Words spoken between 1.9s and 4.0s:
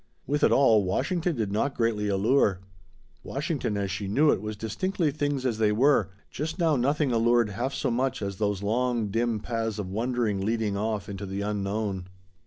allure. Washington, as